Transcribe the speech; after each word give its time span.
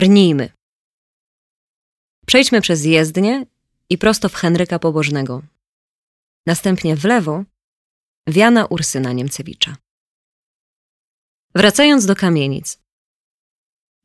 Brnijmy. 0.00 0.52
Przejdźmy 2.26 2.60
przez 2.60 2.84
jezdnię 2.84 3.46
i 3.90 3.98
prosto 3.98 4.28
w 4.28 4.34
Henryka 4.34 4.78
Pobożnego. 4.78 5.42
Następnie 6.46 6.96
w 6.96 7.04
lewo 7.04 7.44
Wiana 8.26 8.66
Ursyna 8.66 9.12
Niemcewicza. 9.12 9.76
Wracając 11.54 12.06
do 12.06 12.16
kamienic. 12.16 12.78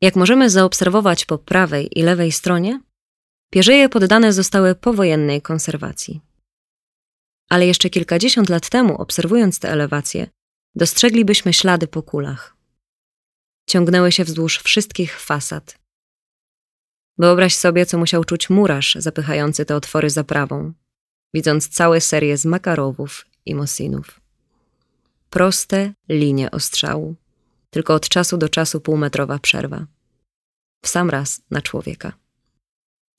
Jak 0.02 0.16
możemy 0.16 0.50
zaobserwować 0.50 1.24
po 1.24 1.38
prawej 1.38 1.98
i 1.98 2.02
lewej 2.02 2.32
stronie, 2.32 2.80
pierzeje 3.52 3.88
poddane 3.88 4.32
zostały 4.32 4.74
powojennej 4.74 5.42
konserwacji. 5.42 6.20
Ale 7.50 7.66
jeszcze 7.66 7.90
kilkadziesiąt 7.90 8.48
lat 8.48 8.68
temu, 8.68 8.96
obserwując 8.96 9.58
te 9.58 9.70
elewacje, 9.70 10.30
dostrzeglibyśmy 10.74 11.52
ślady 11.52 11.88
po 11.88 12.02
kulach. 12.02 12.56
Ciągnęły 13.68 14.12
się 14.12 14.24
wzdłuż 14.24 14.58
wszystkich 14.58 15.20
fasad. 15.20 15.85
Wyobraź 17.18 17.56
sobie, 17.56 17.86
co 17.86 17.98
musiał 17.98 18.24
czuć 18.24 18.50
murarz 18.50 18.96
zapychający 19.00 19.64
te 19.64 19.76
otwory 19.76 20.10
zaprawą, 20.10 20.72
widząc 21.34 21.68
całe 21.68 22.00
serie 22.00 22.36
z 22.36 22.44
makarowów 22.44 23.26
i 23.46 23.54
mosinów. 23.54 24.20
Proste 25.30 25.92
linie 26.08 26.50
ostrzału, 26.50 27.14
tylko 27.70 27.94
od 27.94 28.08
czasu 28.08 28.36
do 28.36 28.48
czasu 28.48 28.80
półmetrowa 28.80 29.38
przerwa. 29.38 29.86
W 30.84 30.88
sam 30.88 31.10
raz 31.10 31.42
na 31.50 31.62
człowieka. 31.62 32.12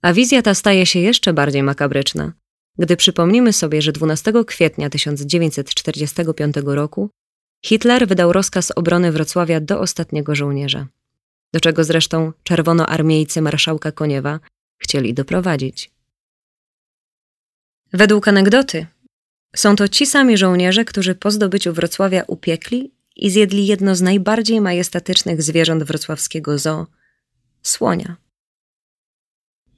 A 0.01 0.13
wizja 0.13 0.41
ta 0.41 0.53
staje 0.53 0.85
się 0.85 0.99
jeszcze 0.99 1.33
bardziej 1.33 1.63
makabryczna, 1.63 2.33
gdy 2.77 2.97
przypomnimy 2.97 3.53
sobie, 3.53 3.81
że 3.81 3.91
12 3.91 4.33
kwietnia 4.47 4.89
1945 4.89 6.55
roku 6.65 7.09
Hitler 7.65 8.07
wydał 8.07 8.33
rozkaz 8.33 8.71
obrony 8.75 9.11
Wrocławia 9.11 9.59
do 9.59 9.79
ostatniego 9.79 10.35
żołnierza, 10.35 10.87
do 11.53 11.59
czego 11.59 11.83
zresztą 11.83 12.33
czerwonoarmiejcy 12.43 13.41
marszałka 13.41 13.91
Koniewa 13.91 14.39
chcieli 14.77 15.13
doprowadzić. 15.13 15.91
Według 17.93 18.27
anegdoty 18.27 18.87
są 19.55 19.75
to 19.75 19.87
ci 19.87 20.05
sami 20.05 20.37
żołnierze, 20.37 20.85
którzy 20.85 21.15
po 21.15 21.31
zdobyciu 21.31 21.73
Wrocławia 21.73 22.23
upiekli 22.27 22.91
i 23.15 23.29
zjedli 23.29 23.67
jedno 23.67 23.95
z 23.95 24.01
najbardziej 24.01 24.61
majestatycznych 24.61 25.41
zwierząt 25.41 25.83
wrocławskiego 25.83 26.57
zoo 26.57 26.87
słonia. 27.61 28.15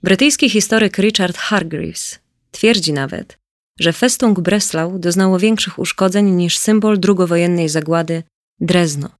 Brytyjski 0.04 0.50
historyk 0.50 0.98
Richard 0.98 1.38
Hargreaves 1.38 2.20
twierdzi 2.52 2.94
nawet, 2.94 3.38
że 3.80 3.94
Festung 3.94 4.40
Breslau 4.40 5.00
doznało 5.00 5.40
większych 5.40 5.80
uszkodzeń 5.80 6.32
niż 6.32 6.58
symbol 6.58 7.00
drugowojennej 7.00 7.70
zagłady 7.70 8.24
Drezno. 8.60 9.19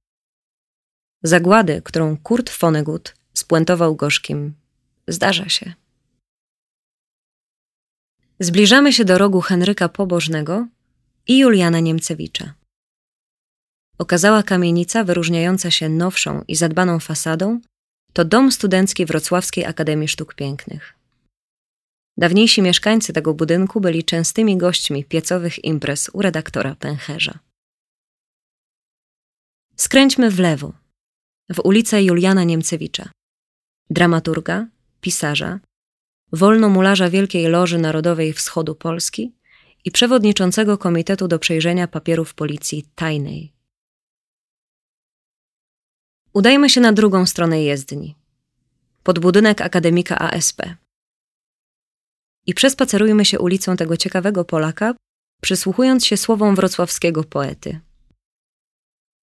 Zagłady, 1.22 1.82
którą 1.82 2.16
Kurt 2.16 2.50
Vonnegut 2.60 3.14
spuentował 3.34 3.96
gorzkim. 3.96 4.54
Zdarza 5.08 5.48
się. 5.48 5.72
Zbliżamy 8.40 8.92
się 8.92 9.04
do 9.04 9.18
rogu 9.18 9.40
Henryka 9.40 9.88
Pobożnego 9.88 10.66
i 11.26 11.38
Juliana 11.38 11.80
Niemcewicza. 11.80 12.54
Okazała 13.98 14.42
kamienica, 14.42 15.04
wyróżniająca 15.04 15.70
się 15.70 15.88
nowszą 15.88 16.44
i 16.48 16.56
zadbaną 16.56 17.00
fasadą, 17.00 17.60
to 18.12 18.24
dom 18.24 18.52
studencki 18.52 19.06
Wrocławskiej 19.06 19.64
Akademii 19.64 20.08
Sztuk 20.08 20.34
Pięknych. 20.34 20.94
Dawniejsi 22.16 22.62
mieszkańcy 22.62 23.12
tego 23.12 23.34
budynku 23.34 23.80
byli 23.80 24.04
częstymi 24.04 24.56
gośćmi 24.56 25.04
piecowych 25.04 25.64
imprez 25.64 26.10
u 26.12 26.22
redaktora 26.22 26.74
Pęcherza. 26.74 27.38
Skręćmy 29.76 30.30
w 30.30 30.38
lewo, 30.38 30.72
w 31.50 31.60
ulicę 31.64 32.02
Juliana 32.02 32.44
Niemcewicza, 32.44 33.10
dramaturga, 33.90 34.66
pisarza, 35.00 35.60
wolnomularza 36.32 37.10
Wielkiej 37.10 37.48
Loży 37.48 37.78
Narodowej 37.78 38.32
Wschodu 38.32 38.74
Polski 38.74 39.32
i 39.84 39.90
przewodniczącego 39.90 40.78
Komitetu 40.78 41.28
do 41.28 41.38
Przejrzenia 41.38 41.88
Papierów 41.88 42.34
Policji 42.34 42.86
Tajnej. 42.94 43.52
Udajmy 46.32 46.70
się 46.70 46.80
na 46.80 46.92
drugą 46.92 47.26
stronę 47.26 47.62
jezdni, 47.62 48.16
pod 49.02 49.18
budynek 49.18 49.60
akademika 49.60 50.18
ASP. 50.18 50.62
I 52.46 52.54
przespacerujmy 52.54 53.24
się 53.24 53.38
ulicą 53.38 53.76
tego 53.76 53.96
ciekawego 53.96 54.44
Polaka, 54.44 54.94
przysłuchując 55.42 56.06
się 56.06 56.16
słowom 56.16 56.56
wrocławskiego 56.56 57.24
poety. 57.24 57.80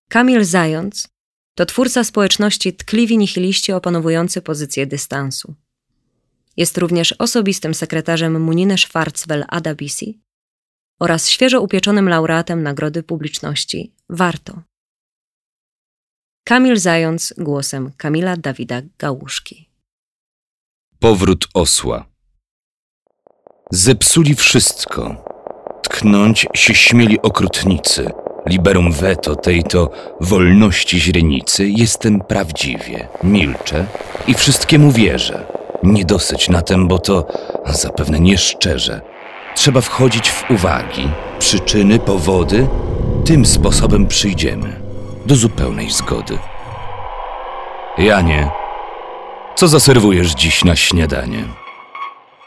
Kamil 0.09 0.43
Zając 0.45 1.16
to 1.57 1.65
twórca 1.65 2.03
społeczności 2.03 2.73
tkliwi 2.73 3.17
nihiliści 3.17 3.73
opanowujący 3.73 4.41
pozycję 4.41 4.87
dystansu. 4.87 5.55
Jest 6.57 6.77
również 6.77 7.11
osobistym 7.11 7.73
sekretarzem 7.73 8.41
Muniny 8.41 8.77
Schwarzwell 8.77 9.45
Adabisi 9.47 10.19
oraz 10.99 11.29
świeżo 11.29 11.61
upieczonym 11.61 12.09
laureatem 12.09 12.63
Nagrody 12.63 13.03
Publiczności 13.03 13.93
Warto. 14.09 14.61
Kamil 16.43 16.77
Zając 16.77 17.33
głosem 17.37 17.91
Kamila 17.97 18.37
Dawida 18.37 18.81
Gałuszki. 18.97 19.69
Powrót 20.99 21.47
osła. 21.53 22.09
Zepsuli 23.71 24.35
wszystko. 24.35 25.36
Tknąć 25.97 26.47
się 26.53 26.75
śmieli 26.75 27.21
okrutnicy. 27.21 28.11
Liberum 28.45 28.91
veto 28.91 29.35
tej 29.35 29.63
to 29.63 29.89
wolności 30.21 30.99
źrenicy 30.99 31.67
jestem 31.67 32.19
prawdziwie, 32.19 33.07
milczę 33.23 33.85
i 34.27 34.33
wszystkiemu 34.33 34.91
wierzę. 34.91 35.45
Nie 35.83 36.05
dosyć 36.05 36.49
na 36.49 36.61
tem, 36.61 36.87
bo 36.87 36.99
to 36.99 37.27
zapewne 37.65 38.19
nieszczerze. 38.19 39.01
Trzeba 39.55 39.81
wchodzić 39.81 40.29
w 40.29 40.51
uwagi, 40.51 41.09
przyczyny, 41.39 41.99
powody. 41.99 42.67
Tym 43.25 43.45
sposobem 43.45 44.07
przyjdziemy 44.07 44.81
do 45.25 45.35
zupełnej 45.35 45.89
zgody. 45.91 46.37
Janie, 47.97 48.49
co 49.55 49.67
zaserwujesz 49.67 50.35
dziś 50.35 50.63
na 50.63 50.75
śniadanie? 50.75 51.43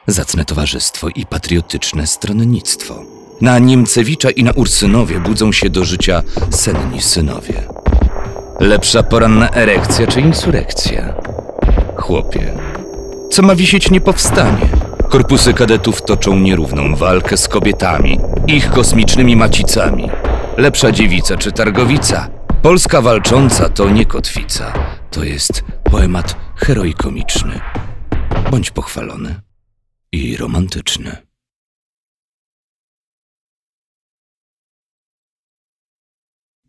Zacne 0.07 0.45
towarzystwo 0.45 1.09
i 1.09 1.27
patriotyczne 1.27 2.07
stronnictwo. 2.07 3.20
Na 3.41 3.59
Niemcewicza 3.59 4.31
i 4.31 4.45
na 4.45 4.53
Ursynowie 4.53 5.21
budzą 5.21 5.53
się 5.53 5.71
do 5.71 5.85
życia 5.85 6.23
senni 6.51 7.03
synowie. 7.03 7.63
Lepsza 8.61 9.03
poranna 9.03 9.51
erekcja 9.51 10.07
czy 10.07 10.21
insurekcja? 10.21 11.15
Chłopie, 11.97 12.55
co 13.31 13.43
ma 13.43 13.55
wisieć 13.55 13.91
nie 13.91 14.01
powstanie. 14.01 14.69
Korpusy 15.09 15.55
kadetów 15.55 16.03
toczą 16.03 16.39
nierówną 16.39 16.97
walkę 16.97 17.37
z 17.37 17.49
kobietami, 17.49 18.19
ich 18.47 18.71
kosmicznymi 18.71 19.37
macicami. 19.37 20.11
Lepsza 20.57 20.93
dziewica 20.93 21.37
czy 21.37 21.53
targowica? 21.53 22.29
Polska 22.63 23.01
walcząca 23.01 23.69
to 23.69 23.91
nie 23.91 24.07
kotwica, 24.07 24.73
to 25.11 25.25
jest 25.25 25.65
poemat 25.91 26.37
heroikomiczny. 26.57 27.61
Bądź 28.51 28.71
pochwalony 28.71 29.41
i 30.13 30.37
romantyczny. 30.37 31.30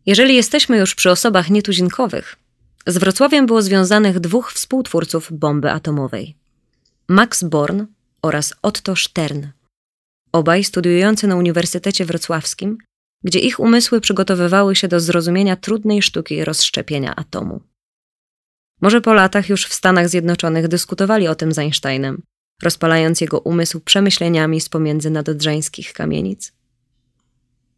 Jeżeli 0.06 0.36
jesteśmy 0.36 0.77
już 0.77 0.95
przy 0.95 1.12
osobach 1.12 1.50
nietuzinkowych, 1.50 2.36
z 2.88 2.98
Wrocławiem 2.98 3.45
było 3.45 3.62
związanych 3.62 4.19
dwóch 4.19 4.51
współtwórców 4.51 5.33
bomby 5.33 5.71
atomowej. 5.71 6.36
Max 7.07 7.44
Born 7.44 7.86
oraz 8.21 8.53
Otto 8.62 8.95
Stern, 8.95 9.48
obaj 10.31 10.63
studiujący 10.63 11.27
na 11.27 11.36
Uniwersytecie 11.36 12.06
Wrocławskim, 12.06 12.77
gdzie 13.24 13.39
ich 13.39 13.59
umysły 13.59 14.01
przygotowywały 14.01 14.75
się 14.75 14.88
do 14.88 15.00
zrozumienia 15.00 15.56
trudnej 15.56 16.01
sztuki 16.01 16.45
rozszczepienia 16.45 17.15
atomu. 17.15 17.62
Może 18.81 19.01
po 19.01 19.13
latach 19.13 19.50
już 19.50 19.65
w 19.65 19.74
Stanach 19.74 20.09
Zjednoczonych 20.09 20.68
dyskutowali 20.68 21.27
o 21.27 21.36
tym 21.36 21.51
z 21.51 21.59
Einsteinem, 21.59 22.21
rozpalając 22.63 23.21
jego 23.21 23.39
umysł 23.39 23.80
przemyśleniami 23.80 24.62
z 24.62 24.69
pomiędzy 24.69 25.09
nadodrzańskich 25.09 25.94
kamienic? 25.94 26.53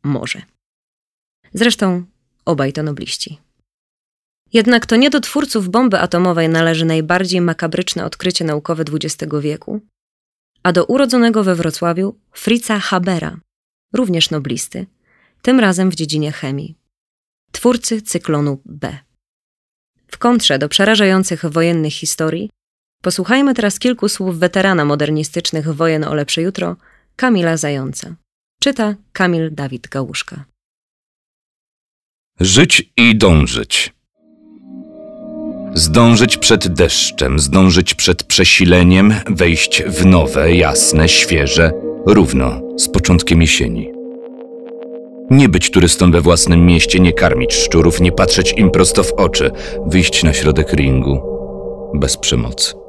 Może. 0.03 0.41
Zresztą 1.53 2.05
obaj 2.45 2.73
to 2.73 2.83
nobliści. 2.83 3.39
Jednak 4.53 4.85
to 4.85 4.95
nie 4.95 5.09
do 5.09 5.19
twórców 5.21 5.69
bomby 5.69 5.99
atomowej 5.99 6.49
należy 6.49 6.85
najbardziej 6.85 7.41
makabryczne 7.41 8.05
odkrycie 8.05 8.45
naukowe 8.45 8.83
XX 8.83 9.31
wieku, 9.41 9.81
a 10.63 10.73
do 10.73 10.85
urodzonego 10.85 11.43
we 11.43 11.55
Wrocławiu 11.55 12.15
Fritza 12.31 12.79
Habera, 12.79 13.39
również 13.93 14.29
noblisty, 14.29 14.85
tym 15.41 15.59
razem 15.59 15.89
w 15.89 15.95
dziedzinie 15.95 16.31
chemii. 16.31 16.75
Twórcy 17.51 18.01
cyklonu 18.01 18.61
B. 18.65 18.97
W 20.07 20.17
kontrze 20.17 20.59
do 20.59 20.69
przerażających 20.69 21.45
wojennych 21.45 21.93
historii, 21.93 22.49
posłuchajmy 23.01 23.53
teraz 23.53 23.79
kilku 23.79 24.09
słów 24.09 24.39
weterana 24.39 24.85
modernistycznych 24.85 25.73
wojen 25.73 26.03
o 26.03 26.13
lepsze 26.13 26.41
jutro, 26.41 26.75
Kamila 27.15 27.57
Zająca. 27.57 28.15
Czyta 28.61 28.95
Kamil 29.13 29.55
Dawid 29.55 29.87
Gałuszka. 29.87 30.45
Żyć 32.39 32.91
i 32.97 33.15
dążyć. 33.15 33.93
Zdążyć 35.73 36.37
przed 36.37 36.67
deszczem, 36.67 37.39
zdążyć 37.39 37.93
przed 37.93 38.23
przesileniem, 38.23 39.13
wejść 39.29 39.83
w 39.83 40.05
nowe, 40.05 40.55
jasne, 40.55 41.09
świeże, 41.09 41.71
równo 42.05 42.61
z 42.77 42.89
początkiem 42.89 43.41
jesieni. 43.41 43.91
Nie 45.31 45.49
być 45.49 45.71
turystą 45.71 46.11
we 46.11 46.21
własnym 46.21 46.65
mieście, 46.65 46.99
nie 46.99 47.13
karmić 47.13 47.53
szczurów, 47.53 48.01
nie 48.01 48.11
patrzeć 48.11 48.53
im 48.57 48.71
prosto 48.71 49.03
w 49.03 49.13
oczy, 49.13 49.51
wyjść 49.85 50.23
na 50.23 50.33
środek 50.33 50.73
ringu 50.73 51.21
bez 51.93 52.17
przemocy. 52.17 52.82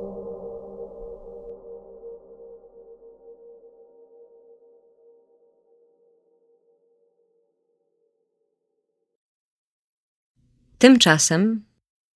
Tymczasem, 10.84 11.64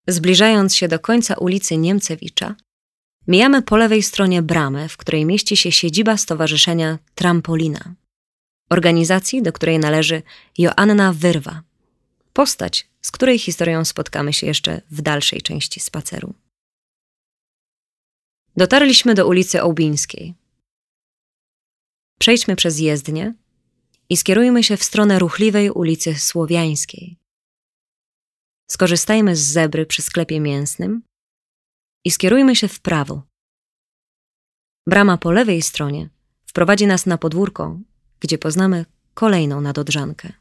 zbliżając 0.09 0.77
się 0.77 0.89
do 0.89 0.99
końca 0.99 1.35
ulicy 1.35 1.77
Niemcewicza, 1.77 2.55
mijamy 3.27 3.63
po 3.63 3.77
lewej 3.77 4.03
stronie 4.03 4.43
bramę, 4.43 4.89
w 4.89 4.97
której 4.97 5.25
mieści 5.25 5.57
się 5.57 5.73
siedziba 5.73 6.17
Stowarzyszenia 6.17 6.99
Trampolina, 7.15 7.95
organizacji, 8.71 9.43
do 9.43 9.53
której 9.53 9.79
należy 9.79 10.23
Joanna 10.59 11.13
Wyrwa, 11.13 11.63
postać, 12.33 12.89
z 13.01 13.11
której 13.11 13.39
historią 13.39 13.85
spotkamy 13.85 14.33
się 14.33 14.47
jeszcze 14.47 14.81
w 14.91 15.03
dalszej 15.03 15.43
części 15.43 15.81
spaceru. 15.81 16.35
Dotarliśmy 18.57 19.15
do 19.15 19.27
ulicy 19.27 19.63
Ołbińskiej. 19.63 20.35
Przejdźmy 22.19 22.57
przez 22.57 22.79
jezdnię 22.79 23.35
i 24.09 24.17
skierujmy 24.17 24.65
się 24.65 24.77
w 24.77 24.85
stronę 24.85 25.19
ruchliwej 25.19 25.71
ulicy 25.71 26.15
Słowiańskiej. 26.15 27.28
Skorzystajmy 28.71 29.37
z 29.37 29.41
zebry 29.41 29.87
przy 29.87 30.03
sklepie 30.03 30.41
mięsnym 30.41 31.03
i 32.05 32.11
skierujmy 32.11 32.57
się 32.57 32.69
w 32.69 32.81
prawo. 32.81 33.23
Brama 34.87 35.19
po 35.19 35.33
lewej 35.33 35.63
stronie 35.63 36.09
wprowadzi 36.47 36.87
nas 36.87 37.07
na 37.07 37.19
podwórko, 37.19 37.79
gdzie 38.21 38.39
poznamy 38.39 38.85
kolejną 39.15 39.61
nadodrzankę. 39.61 40.33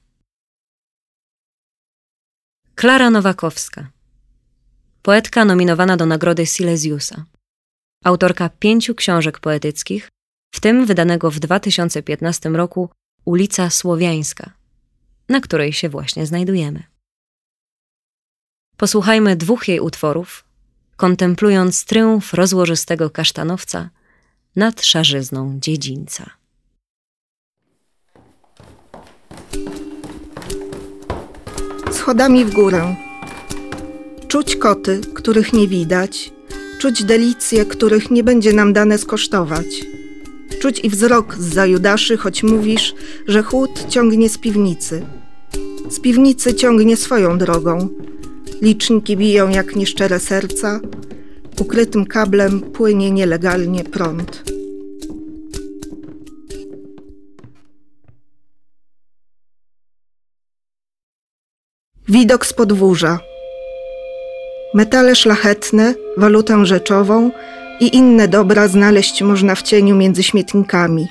Klara 2.76 3.10
Nowakowska, 3.10 3.92
poetka 5.02 5.46
nominowana 5.46 5.98
do 5.98 6.06
nagrody 6.06 6.46
Silesiusa, 6.46 7.26
autorka 8.04 8.50
pięciu 8.50 8.96
książek 8.96 9.40
poetyckich, 9.40 10.10
w 10.56 10.60
tym 10.60 10.86
wydanego 10.86 11.32
w 11.32 11.40
2015 11.40 12.50
roku 12.50 12.90
Ulica 13.26 13.70
Słowiańska, 13.70 14.54
na 15.30 15.42
której 15.42 15.74
się 15.74 15.90
właśnie 15.90 16.26
znajdujemy. 16.26 16.97
Posłuchajmy 18.78 19.36
dwóch 19.36 19.68
jej 19.68 19.80
utworów, 19.80 20.44
kontemplując 20.96 21.86
tryumf 21.86 22.34
rozłożystego 22.34 23.10
kasztanowca 23.10 23.90
nad 24.56 24.86
szarzyzną 24.86 25.58
dziedzińca. 25.62 26.30
Schodami 31.92 32.46
w 32.46 32.54
górę. 32.54 32.96
Czuć 34.28 34.56
koty, 34.56 35.02
których 35.14 35.54
nie 35.54 35.68
widać, 35.68 36.32
czuć 36.80 37.04
delicje, 37.04 37.66
których 37.66 38.12
nie 38.12 38.24
będzie 38.24 38.54
nam 38.54 38.74
dane 38.74 38.98
skosztować. 38.98 39.66
Czuć 40.62 40.80
i 40.80 40.90
wzrok 40.90 41.36
z 41.36 41.54
za 41.54 41.66
Judaszy, 41.66 42.18
choć 42.18 42.44
mówisz, 42.44 42.96
że 43.28 43.44
chłód 43.44 43.86
ciągnie 43.90 44.30
z 44.30 44.38
piwnicy. 44.38 45.06
Z 45.90 46.00
piwnicy 46.00 46.56
ciągnie 46.56 46.98
swoją 46.98 47.38
drogą. 47.38 47.90
Liczniki 48.62 49.18
biją 49.18 49.50
jak 49.50 49.76
nieszczere 49.76 50.20
serca. 50.20 50.80
Ukrytym 51.60 52.06
kablem 52.06 52.62
płynie 52.62 53.12
nielegalnie 53.12 53.84
prąd. 53.84 54.44
Widok 62.08 62.46
z 62.46 62.54
podwórza. 62.54 63.20
Metale 64.74 65.16
szlachetne, 65.16 65.94
walutę 66.18 66.66
rzeczową 66.66 67.32
i 67.80 67.96
inne 67.96 68.28
dobra 68.28 68.68
znaleźć 68.68 69.22
można 69.22 69.56
w 69.56 69.62
cieniu 69.62 69.96
między 69.96 70.24
śmietnikami. 70.24 71.08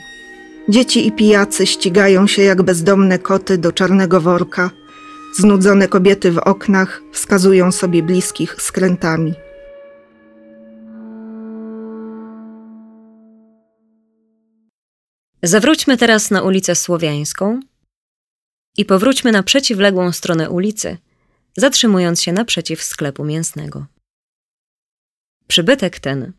Dzieci 0.68 1.06
i 1.06 1.12
pijacy 1.12 1.66
ścigają 1.66 2.26
się 2.26 2.42
jak 2.42 2.62
bezdomne 2.62 3.18
koty 3.18 3.58
do 3.58 3.72
czarnego 3.72 4.20
worka. 4.20 4.70
Znudzone 5.38 5.88
kobiety 5.88 6.32
w 6.32 6.38
oknach 6.38 7.02
wskazują 7.12 7.72
sobie 7.72 8.02
bliskich 8.02 8.62
skrętami. 8.62 9.34
Zawróćmy 15.42 15.96
teraz 15.96 16.30
na 16.30 16.42
ulicę 16.42 16.74
Słowiańską 16.74 17.60
i 18.76 18.84
powróćmy 18.84 19.32
na 19.32 19.42
przeciwległą 19.42 20.12
stronę 20.12 20.50
ulicy, 20.50 20.98
zatrzymując 21.56 22.22
się 22.22 22.32
naprzeciw 22.32 22.82
sklepu 22.82 23.24
mięsnego. 23.24 23.86
Przybytek 25.46 26.00
ten 26.00 26.32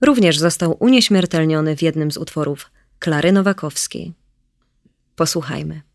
również 0.00 0.38
został 0.38 0.76
unieśmiertelniony 0.80 1.76
w 1.76 1.82
jednym 1.82 2.12
z 2.12 2.16
utworów 2.16 2.70
Klary 2.98 3.32
Nowakowskiej. 3.32 4.12
Posłuchajmy. 5.16 5.93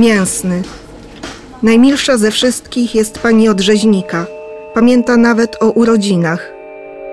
Mięsny. 0.00 0.62
Najmilsza 1.62 2.18
ze 2.18 2.30
wszystkich 2.30 2.94
jest 2.94 3.18
pani 3.18 3.48
od 3.48 3.60
rzeźnika. 3.60 4.26
Pamięta 4.74 5.16
nawet 5.16 5.62
o 5.62 5.70
urodzinach. 5.70 6.52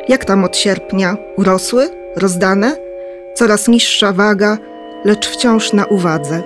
Jak 0.08 0.25
tam 0.25 0.44
od 0.44 0.58
sierpnia? 0.58 1.17
Urosły? 1.38 1.89
Rozdane? 2.15 2.77
Coraz 3.36 3.67
niższa 3.67 4.13
waga, 4.13 4.58
lecz 5.06 5.27
wciąż 5.27 5.74
na 5.74 5.86
uwadze. 5.86 6.44